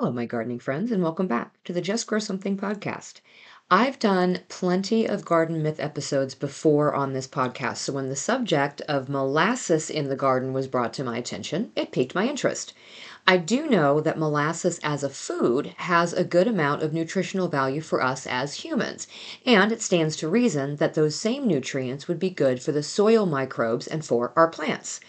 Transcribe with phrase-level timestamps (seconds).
[0.00, 3.20] Hello, my gardening friends, and welcome back to the Just Grow Something podcast.
[3.70, 8.80] I've done plenty of garden myth episodes before on this podcast, so when the subject
[8.88, 12.72] of molasses in the garden was brought to my attention, it piqued my interest.
[13.26, 17.82] I do know that molasses as a food has a good amount of nutritional value
[17.82, 19.06] for us as humans,
[19.44, 23.26] and it stands to reason that those same nutrients would be good for the soil
[23.26, 25.00] microbes and for our plants.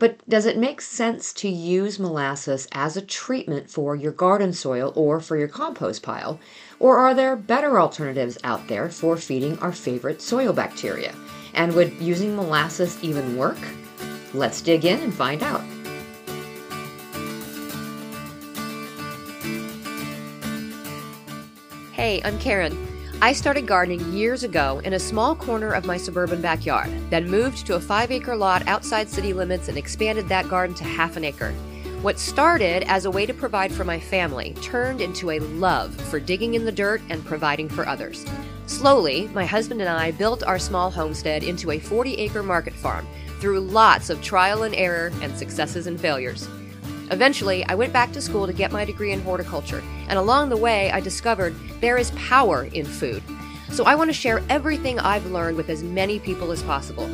[0.00, 4.94] But does it make sense to use molasses as a treatment for your garden soil
[4.96, 6.40] or for your compost pile?
[6.78, 11.14] Or are there better alternatives out there for feeding our favorite soil bacteria?
[11.52, 13.58] And would using molasses even work?
[14.32, 15.62] Let's dig in and find out.
[21.92, 22.89] Hey, I'm Karen.
[23.22, 27.66] I started gardening years ago in a small corner of my suburban backyard, then moved
[27.66, 31.24] to a five acre lot outside city limits and expanded that garden to half an
[31.24, 31.52] acre.
[32.00, 36.18] What started as a way to provide for my family turned into a love for
[36.18, 38.24] digging in the dirt and providing for others.
[38.64, 43.06] Slowly, my husband and I built our small homestead into a 40 acre market farm
[43.38, 46.48] through lots of trial and error and successes and failures.
[47.10, 50.56] Eventually, I went back to school to get my degree in horticulture, and along the
[50.56, 53.22] way, I discovered there is power in food.
[53.70, 57.08] So I want to share everything I've learned with as many people as possible.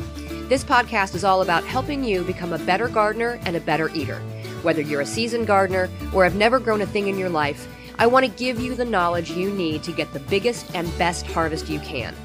[0.47, 4.19] This podcast is all about helping you become a better gardener and a better eater.
[4.63, 7.67] Whether you're a seasoned gardener or have never grown a thing in your life,
[7.99, 11.25] I want to give you the knowledge you need to get the biggest and best
[11.27, 12.15] harvest you can.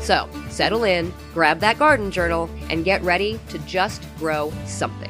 [0.00, 5.09] So, settle in, grab that garden journal, and get ready to just grow something.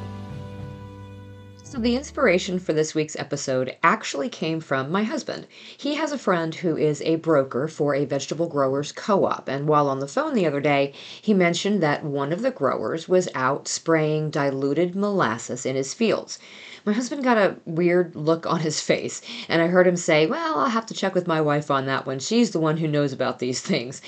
[1.70, 5.47] So, the inspiration for this week's episode actually came from my husband.
[5.76, 9.69] He has a friend who is a broker for a vegetable growers co op, and
[9.69, 10.92] while on the phone the other day,
[11.22, 16.41] he mentioned that one of the growers was out spraying diluted molasses in his fields.
[16.84, 20.58] My husband got a weird look on his face, and I heard him say, Well,
[20.58, 22.19] I'll have to check with my wife on that one.
[22.19, 24.02] She's the one who knows about these things.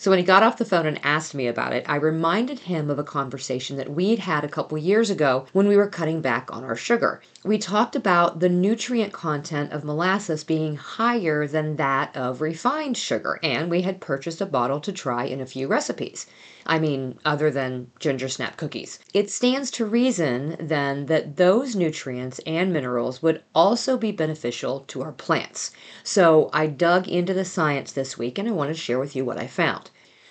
[0.00, 2.88] So when he got off the phone and asked me about it, I reminded him
[2.88, 6.50] of a conversation that we'd had a couple years ago when we were cutting back
[6.50, 7.20] on our sugar.
[7.42, 13.40] We talked about the nutrient content of molasses being higher than that of refined sugar,
[13.42, 16.26] and we had purchased a bottle to try in a few recipes.
[16.66, 18.98] I mean, other than ginger snap cookies.
[19.14, 25.00] It stands to reason, then, that those nutrients and minerals would also be beneficial to
[25.00, 25.70] our plants.
[26.04, 29.24] So I dug into the science this week and I want to share with you
[29.24, 29.90] what I found.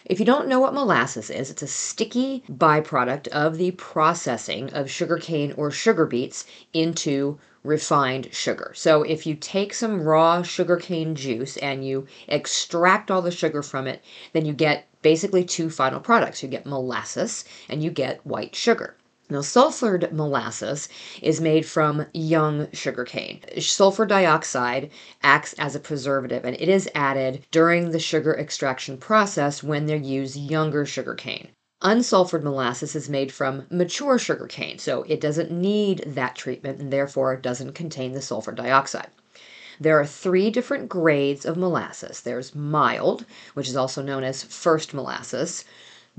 [0.09, 4.89] If you don't know what molasses is, it's a sticky byproduct of the processing of
[4.89, 8.71] sugarcane or sugar beets into refined sugar.
[8.73, 13.85] So if you take some raw sugarcane juice and you extract all the sugar from
[13.85, 14.03] it,
[14.33, 16.41] then you get basically two final products.
[16.41, 18.95] You get molasses and you get white sugar.
[19.31, 20.89] Now, sulfured molasses
[21.21, 23.41] is made from young sugarcane.
[23.59, 24.89] Sulfur dioxide
[25.21, 29.97] acts as a preservative and it is added during the sugar extraction process when they
[29.97, 31.49] use younger sugarcane.
[31.83, 37.35] Unsulfured molasses is made from mature sugarcane, so it doesn't need that treatment and therefore
[37.35, 39.09] doesn't contain the sulfur dioxide.
[39.79, 44.91] There are three different grades of molasses there's mild, which is also known as first
[44.91, 45.65] molasses,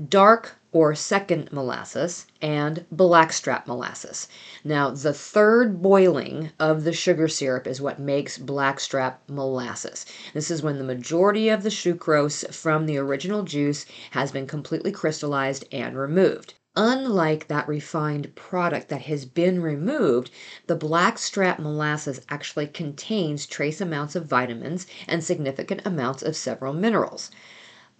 [0.09, 4.29] dark or second molasses, and blackstrap molasses.
[4.63, 10.05] Now, the third boiling of the sugar syrup is what makes blackstrap molasses.
[10.33, 14.93] This is when the majority of the sucrose from the original juice has been completely
[14.93, 16.53] crystallized and removed.
[16.77, 20.31] Unlike that refined product that has been removed,
[20.67, 27.29] the blackstrap molasses actually contains trace amounts of vitamins and significant amounts of several minerals.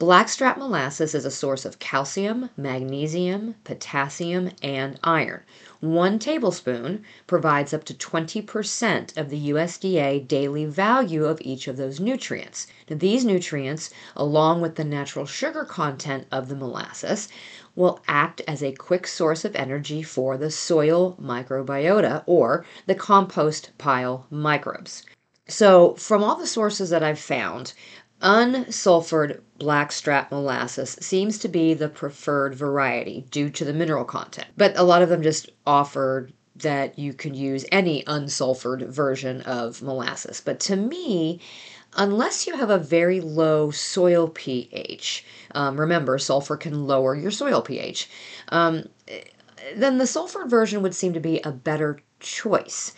[0.02, 5.42] Blackstrap molasses is a source of calcium, magnesium, potassium, and iron.
[5.80, 12.00] One tablespoon provides up to 20% of the USDA daily value of each of those
[12.00, 12.66] nutrients.
[12.90, 17.30] Now, these nutrients, along with the natural sugar content of the molasses,
[17.76, 23.70] will act as a quick source of energy for the soil microbiota or the compost
[23.78, 25.04] pile microbes.
[25.48, 27.74] So, from all the sources that I've found,
[28.22, 34.48] unsulfured blackstrap molasses seems to be the preferred variety due to the mineral content.
[34.58, 39.82] But a lot of them just offer that you can use any unsulfured version of
[39.82, 40.42] molasses.
[40.44, 41.40] But to me,
[41.98, 45.26] unless you have a very low soil pH,
[45.56, 48.10] um, remember, sulfur can lower your soil pH,
[48.50, 48.88] um,
[49.76, 52.94] then the sulfur version would seem to be a better choice.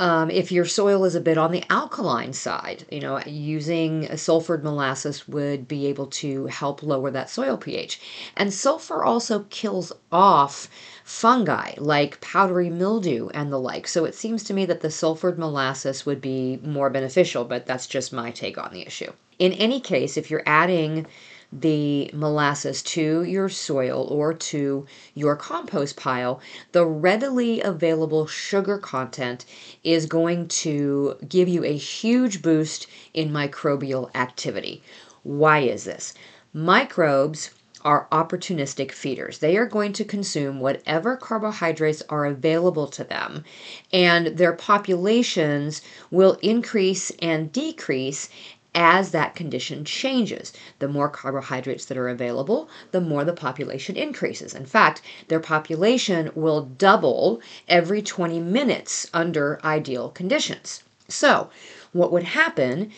[0.00, 4.62] Um, if your soil is a bit on the alkaline side, you know, using sulfured
[4.62, 8.00] molasses would be able to help lower that soil pH.
[8.34, 10.70] And sulfur also kills off
[11.04, 13.86] fungi like powdery mildew and the like.
[13.86, 17.86] So it seems to me that the sulfured molasses would be more beneficial, but that's
[17.86, 19.12] just my take on the issue.
[19.38, 21.06] In any case, if you're adding
[21.52, 26.40] the molasses to your soil or to your compost pile,
[26.72, 29.44] the readily available sugar content
[29.82, 34.82] is going to give you a huge boost in microbial activity.
[35.22, 36.14] Why is this?
[36.52, 37.50] Microbes
[37.84, 39.38] are opportunistic feeders.
[39.38, 43.44] They are going to consume whatever carbohydrates are available to them,
[43.92, 45.80] and their populations
[46.10, 48.28] will increase and decrease
[48.74, 50.52] as that condition changes.
[50.78, 54.54] The more carbohydrates that are available, the more the population increases.
[54.54, 60.82] In fact, their population will double every 20 minutes under ideal conditions.
[61.08, 61.50] So,
[61.92, 62.92] what would happen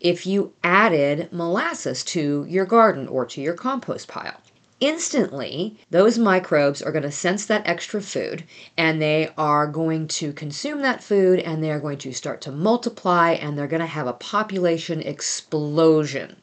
[0.00, 4.40] if you added molasses to your garden or to your compost pile?
[4.80, 8.44] Instantly those microbes are going to sense that extra food
[8.76, 12.52] and they are going to consume that food and they are going to start to
[12.52, 16.36] multiply and they're going to have a population explosion.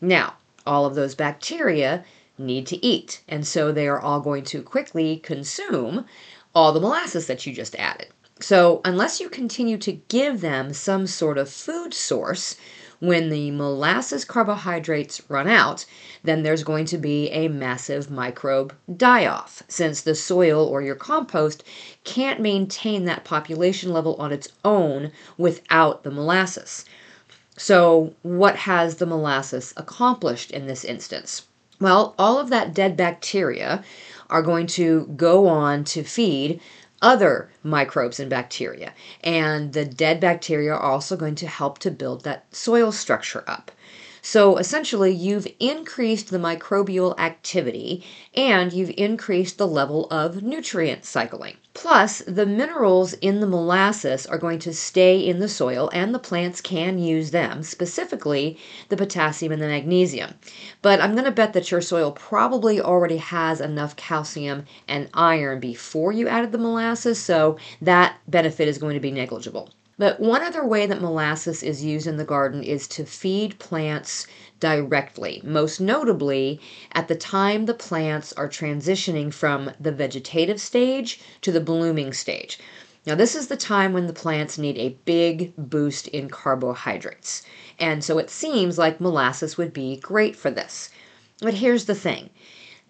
[0.00, 0.34] Now,
[0.66, 2.04] all of those bacteria
[2.38, 6.06] need to eat, and so they are all going to quickly consume
[6.54, 8.08] all the molasses that you just added.
[8.40, 12.56] So, unless you continue to give them some sort of food source,
[13.02, 15.84] when the molasses carbohydrates run out,
[16.22, 20.94] then there's going to be a massive microbe die off, since the soil or your
[20.94, 21.64] compost
[22.04, 26.84] can't maintain that population level on its own without the molasses.
[27.56, 31.42] So, what has the molasses accomplished in this instance?
[31.80, 33.82] Well, all of that dead bacteria
[34.30, 36.60] are going to go on to feed
[37.02, 38.94] other microbes and bacteria.
[39.22, 43.70] And the dead bacteria are also going to help to build that soil structure up.
[44.24, 48.04] So essentially, you've increased the microbial activity
[48.34, 51.56] and you've increased the level of nutrient cycling.
[51.74, 56.20] Plus, the minerals in the molasses are going to stay in the soil and the
[56.20, 58.56] plants can use them, specifically
[58.90, 60.34] the potassium and the magnesium.
[60.82, 65.58] But I'm going to bet that your soil probably already has enough calcium and iron
[65.58, 69.70] before you added the molasses, so that benefit is going to be negligible.
[70.02, 74.26] But one other way that molasses is used in the garden is to feed plants
[74.58, 76.60] directly, most notably
[76.90, 82.58] at the time the plants are transitioning from the vegetative stage to the blooming stage.
[83.06, 87.44] Now, this is the time when the plants need a big boost in carbohydrates.
[87.78, 90.90] And so it seems like molasses would be great for this.
[91.40, 92.30] But here's the thing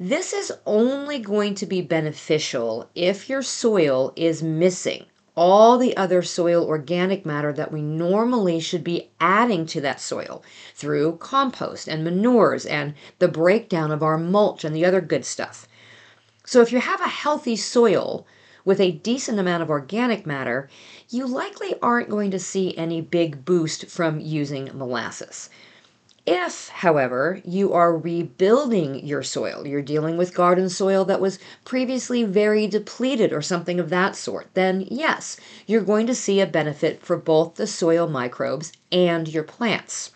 [0.01, 5.05] this is only going to be beneficial if your soil is missing
[5.35, 10.43] all the other soil organic matter that we normally should be adding to that soil
[10.75, 15.67] through compost and manures and the breakdown of our mulch and the other good stuff.
[16.45, 18.27] So, if you have a healthy soil
[18.65, 20.69] with a decent amount of organic matter,
[21.09, 25.49] you likely aren't going to see any big boost from using molasses.
[26.25, 32.23] If, however, you are rebuilding your soil, you're dealing with garden soil that was previously
[32.23, 35.37] very depleted or something of that sort, then yes,
[35.67, 40.13] you're going to see a benefit for both the soil microbes and your plants.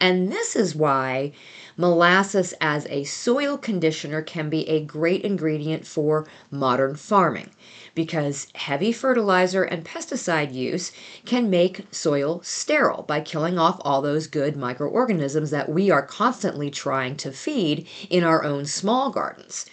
[0.00, 1.32] And this is why
[1.80, 7.48] molasses as a soil conditioner can be a great ingredient for modern farming
[7.94, 10.92] because heavy fertilizer and pesticide use
[11.24, 16.70] can make soil sterile by killing off all those good microorganisms that we are constantly
[16.70, 19.64] trying to feed in our own small gardens.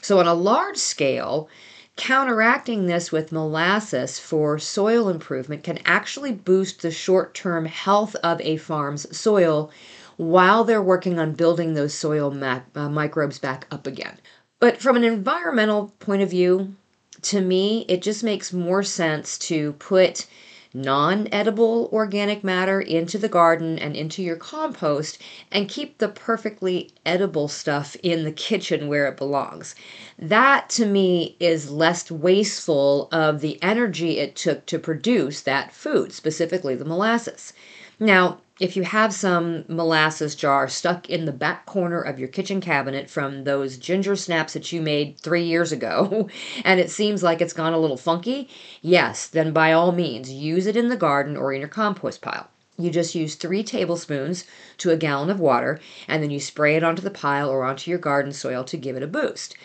[0.00, 1.50] So, on a large scale,
[1.96, 8.40] counteracting this with molasses for soil improvement can actually boost the short term health of
[8.40, 9.70] a farm's soil
[10.16, 14.18] while they're working on building those soil uh, microbes back up again.
[14.60, 16.74] But from an environmental point of view,
[17.22, 20.26] to me, it just makes more sense to put
[20.74, 25.18] non edible organic matter into the garden and into your compost
[25.50, 29.74] and keep the perfectly edible stuff in the kitchen where it belongs.
[30.18, 36.12] That to me is less wasteful of the energy it took to produce that food,
[36.12, 37.52] specifically the molasses.
[38.00, 42.60] Now, if you have some molasses jar stuck in the back corner of your kitchen
[42.60, 46.28] cabinet from those ginger snaps that you made three years ago,
[46.64, 48.48] and it seems like it's gone a little funky,
[48.80, 52.50] yes, then by all means, use it in the garden or in your compost pile.
[52.78, 54.44] You just use three tablespoons
[54.78, 57.90] to a gallon of water, and then you spray it onto the pile or onto
[57.90, 59.56] your garden soil to give it a boost.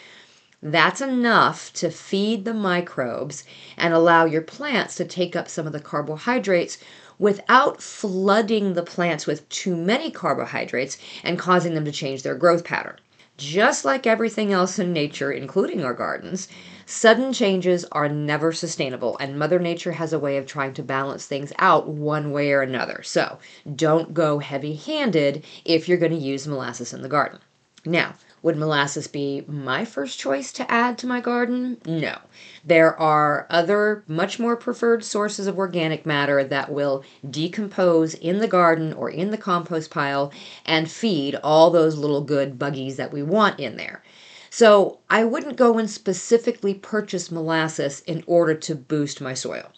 [0.64, 3.44] That's enough to feed the microbes
[3.78, 6.80] and allow your plants to take up some of the carbohydrates
[7.20, 12.64] without flooding the plants with too many carbohydrates and causing them to change their growth
[12.64, 12.98] pattern.
[13.38, 16.48] Just like everything else in nature, including our gardens,
[16.88, 21.28] sudden changes are never sustainable, and Mother Nature has a way of trying to balance
[21.28, 23.04] things out one way or another.
[23.04, 23.38] So
[23.76, 27.40] don't go heavy handed if you're going to use molasses in the garden.
[27.86, 28.16] Now,
[28.48, 31.76] would molasses be my first choice to add to my garden?
[31.86, 32.18] No.
[32.64, 38.48] There are other, much more preferred sources of organic matter that will decompose in the
[38.48, 40.32] garden or in the compost pile
[40.66, 44.02] and feed all those little good buggies that we want in there.
[44.50, 49.74] So I wouldn't go and specifically purchase molasses in order to boost my soil.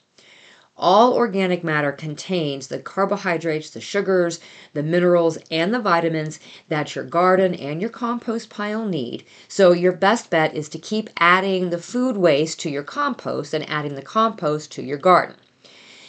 [0.82, 4.40] All organic matter contains the carbohydrates, the sugars,
[4.74, 9.26] the minerals, and the vitamins that your garden and your compost pile need.
[9.50, 13.70] So, your best bet is to keep adding the food waste to your compost and
[13.70, 15.36] adding the compost to your garden.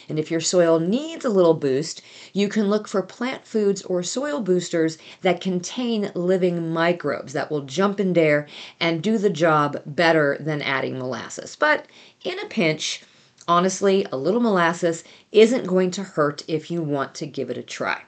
[0.07, 2.01] And if your soil needs a little boost,
[2.31, 7.63] you can look for plant foods or soil boosters that contain living microbes that will
[7.63, 8.47] jump in there
[8.79, 11.57] and do the job better than adding molasses.
[11.57, 11.87] But
[12.23, 13.03] in a pinch,
[13.47, 17.63] Honestly, a little molasses isn't going to hurt if you want to give it a
[17.63, 18.03] try.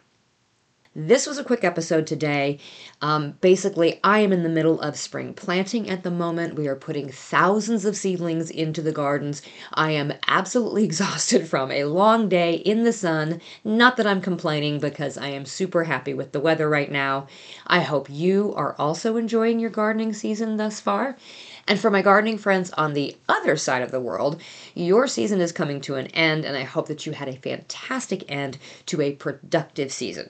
[0.95, 2.59] This was a quick episode today.
[3.01, 6.53] Um, basically, I am in the middle of spring planting at the moment.
[6.53, 9.41] We are putting thousands of seedlings into the gardens.
[9.73, 13.41] I am absolutely exhausted from a long day in the sun.
[13.63, 17.25] Not that I'm complaining because I am super happy with the weather right now.
[17.65, 21.17] I hope you are also enjoying your gardening season thus far.
[21.67, 24.41] And for my gardening friends on the other side of the world,
[24.75, 28.29] your season is coming to an end, and I hope that you had a fantastic
[28.29, 30.29] end to a productive season.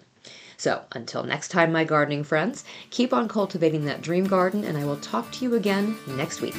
[0.57, 4.85] So, until next time, my gardening friends, keep on cultivating that dream garden, and I
[4.85, 6.55] will talk to you again next week.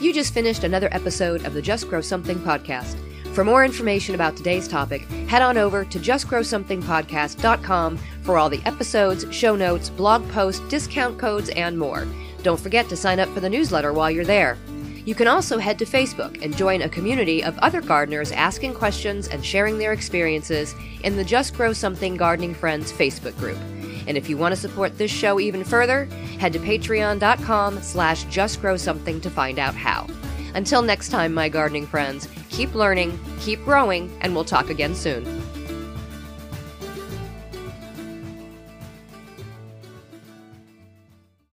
[0.00, 2.96] You just finished another episode of the Just Grow Something podcast.
[3.34, 9.26] For more information about today's topic, head on over to justgrowsomethingpodcast.com for all the episodes,
[9.34, 12.06] show notes, blog posts, discount codes, and more.
[12.42, 14.56] Don't forget to sign up for the newsletter while you're there.
[15.04, 19.28] You can also head to Facebook and join a community of other gardeners asking questions
[19.28, 23.56] and sharing their experiences in the Just Grow Something Gardening Friends Facebook group.
[24.06, 26.04] And if you want to support this show even further,
[26.38, 30.06] head to patreon.com slash justgrowsomething to find out how.
[30.54, 35.24] Until next time, my gardening friends, keep learning, keep growing, and we'll talk again soon.